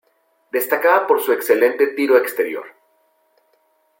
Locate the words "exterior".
2.17-2.65